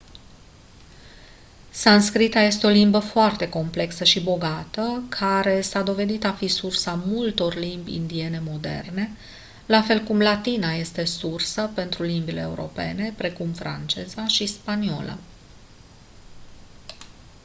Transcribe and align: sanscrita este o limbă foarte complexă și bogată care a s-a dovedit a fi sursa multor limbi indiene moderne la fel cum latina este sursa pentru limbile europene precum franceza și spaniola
sanscrita 1.71 2.39
este 2.41 2.65
o 2.65 2.69
limbă 2.69 2.99
foarte 2.99 3.49
complexă 3.49 4.03
și 4.03 4.19
bogată 4.23 5.03
care 5.09 5.57
a 5.57 5.61
s-a 5.61 5.81
dovedit 5.81 6.23
a 6.23 6.33
fi 6.33 6.47
sursa 6.47 7.01
multor 7.05 7.55
limbi 7.55 7.93
indiene 7.95 8.39
moderne 8.39 9.09
la 9.65 9.81
fel 9.81 10.03
cum 10.03 10.19
latina 10.19 10.73
este 10.73 11.05
sursa 11.05 11.65
pentru 11.67 12.03
limbile 12.03 12.39
europene 12.39 13.13
precum 13.17 13.51
franceza 13.53 14.27
și 14.27 14.45
spaniola 14.45 15.17